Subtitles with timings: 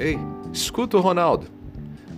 [0.00, 0.18] Ei,
[0.50, 1.46] escuta o Ronaldo.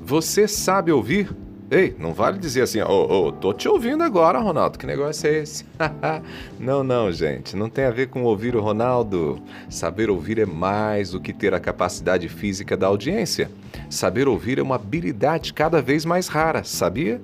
[0.04, 1.34] Você sabe ouvir?
[1.68, 4.78] Ei, não vale dizer assim, ô, oh, oh, tô te ouvindo agora, Ronaldo.
[4.78, 5.66] Que negócio é esse?
[6.60, 7.56] não, não, gente.
[7.56, 9.42] Não tem a ver com ouvir o Ronaldo.
[9.68, 13.50] Saber ouvir é mais do que ter a capacidade física da audiência.
[13.90, 17.20] Saber ouvir é uma habilidade cada vez mais rara, sabia?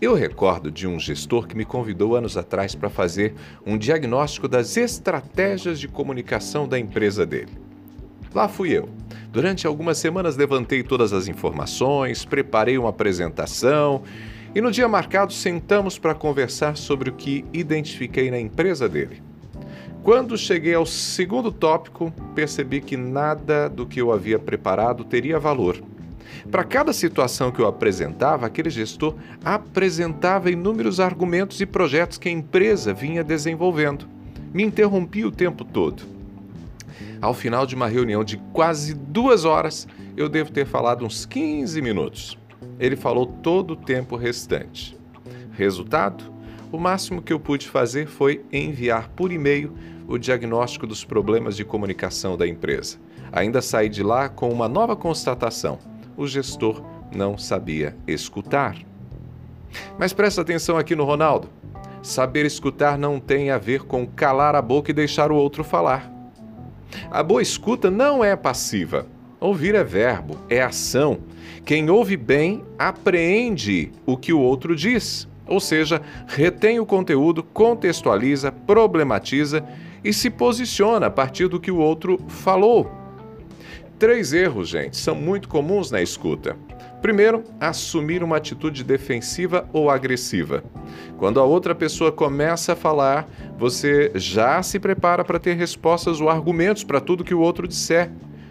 [0.00, 4.76] Eu recordo de um gestor que me convidou anos atrás para fazer um diagnóstico das
[4.76, 7.52] estratégias de comunicação da empresa dele.
[8.34, 8.88] Lá fui eu
[9.36, 14.02] Durante algumas semanas levantei todas as informações, preparei uma apresentação
[14.54, 19.22] e no dia marcado sentamos para conversar sobre o que identifiquei na empresa dele.
[20.02, 25.82] Quando cheguei ao segundo tópico, percebi que nada do que eu havia preparado teria valor.
[26.50, 32.32] Para cada situação que eu apresentava, aquele gestor apresentava inúmeros argumentos e projetos que a
[32.32, 34.08] empresa vinha desenvolvendo.
[34.54, 36.15] Me interrompia o tempo todo.
[37.20, 39.86] Ao final de uma reunião de quase duas horas,
[40.16, 42.38] eu devo ter falado uns 15 minutos.
[42.78, 44.96] Ele falou todo o tempo restante.
[45.52, 46.24] Resultado?
[46.70, 49.72] O máximo que eu pude fazer foi enviar por e-mail
[50.08, 52.98] o diagnóstico dos problemas de comunicação da empresa.
[53.32, 55.78] Ainda saí de lá com uma nova constatação:
[56.16, 56.82] o gestor
[57.14, 58.76] não sabia escutar.
[59.98, 61.48] Mas presta atenção aqui no Ronaldo.
[62.02, 66.15] Saber escutar não tem a ver com calar a boca e deixar o outro falar.
[67.10, 69.06] A boa escuta não é passiva.
[69.38, 71.18] Ouvir é verbo, é ação.
[71.64, 78.50] Quem ouve bem apreende o que o outro diz, ou seja, retém o conteúdo, contextualiza,
[78.50, 79.64] problematiza
[80.02, 82.90] e se posiciona a partir do que o outro falou.
[83.98, 86.56] Três erros, gente, são muito comuns na escuta.
[87.00, 90.62] Primeiro, assumir uma atitude defensiva ou agressiva.
[91.18, 93.26] Quando a outra pessoa começa a falar,
[93.58, 98.10] você já se prepara para ter respostas ou argumentos para tudo que o outro disser.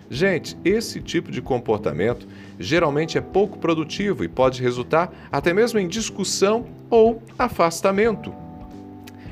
[0.09, 2.27] Gente, esse tipo de comportamento
[2.59, 8.33] geralmente é pouco produtivo e pode resultar até mesmo em discussão ou afastamento.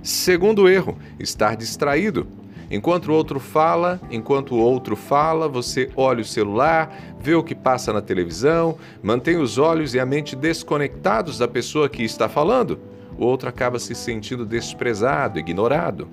[0.04, 2.28] Segundo erro, estar distraído.
[2.70, 7.54] Enquanto o outro fala, enquanto o outro fala, você olha o celular, vê o que
[7.54, 12.93] passa na televisão, mantém os olhos e a mente desconectados da pessoa que está falando.
[13.18, 16.08] O outro acaba se sentindo desprezado, ignorado.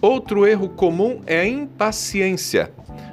[0.00, 2.72] Outro erro comum é a impaciência.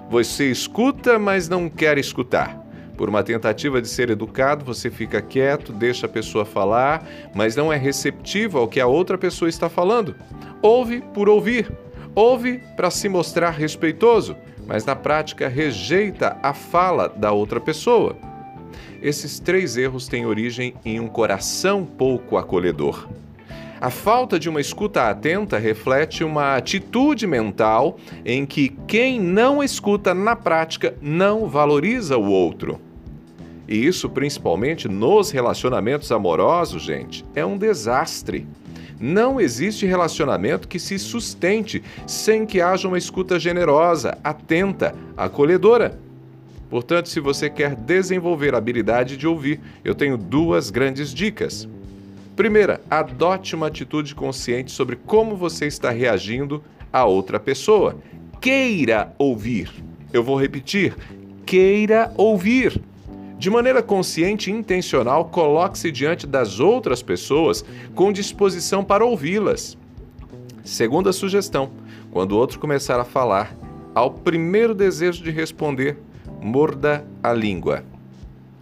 [0.10, 2.64] Você escuta, mas não quer escutar.
[2.96, 7.74] Por uma tentativa de ser educado, você fica quieto, deixa a pessoa falar, mas não
[7.74, 10.16] é receptivo ao que a outra pessoa está falando.
[10.62, 11.70] Ouve por ouvir,
[12.14, 14.36] ouve para se mostrar respeitoso,
[14.66, 18.16] mas na prática rejeita a fala da outra pessoa.
[19.02, 23.08] Esses três erros têm origem em um coração pouco acolhedor.
[23.80, 30.14] A falta de uma escuta atenta reflete uma atitude mental em que quem não escuta
[30.14, 32.80] na prática não valoriza o outro.
[33.68, 38.48] E isso, principalmente nos relacionamentos amorosos, gente, é um desastre.
[39.00, 46.00] Não existe relacionamento que se sustente sem que haja uma escuta generosa, atenta, acolhedora.
[46.70, 51.68] Portanto, se você quer desenvolver a habilidade de ouvir, eu tenho duas grandes dicas.
[52.36, 57.98] Primeira, adote uma atitude consciente sobre como você está reagindo a outra pessoa.
[58.42, 59.72] Queira ouvir.
[60.12, 60.96] Eu vou repetir:
[61.46, 62.82] queira ouvir.
[63.38, 69.78] De maneira consciente e intencional, coloque-se diante das outras pessoas com disposição para ouvi-las.
[70.64, 71.70] Segunda sugestão:
[72.12, 73.56] quando o outro começar a falar,
[73.94, 75.98] ao primeiro desejo de responder,
[76.46, 77.84] morda a língua.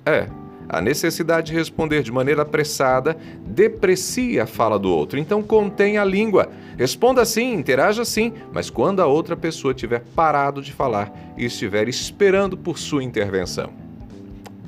[0.05, 0.27] É,
[0.69, 6.05] a necessidade de responder de maneira apressada deprecia a fala do outro, então contenha a
[6.05, 6.49] língua.
[6.77, 11.89] Responda sim, interaja sim, mas quando a outra pessoa tiver parado de falar e estiver
[11.89, 13.71] esperando por sua intervenção.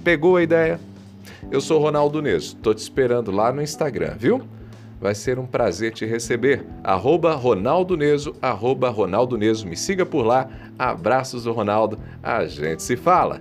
[0.03, 0.77] Pegou a ideia?
[1.49, 4.41] Eu sou Ronaldo Neso, tô te esperando lá no Instagram, viu?
[5.05, 6.65] Vai ser um prazer te receber.
[6.83, 9.67] Arroba Ronaldo Neso, arroba Ronaldo Neso.
[9.67, 10.49] Me siga por lá.
[10.79, 11.99] Abraços do Ronaldo.
[12.23, 13.39] A gente se fala.